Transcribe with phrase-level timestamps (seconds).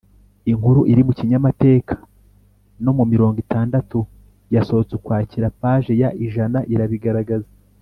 [0.51, 1.95] Inkuru iri mu Kinyamateka
[2.83, 3.97] no mirongo itandatu
[4.55, 7.49] yasoohotse ukwakira paje ya ijana irabigaragaza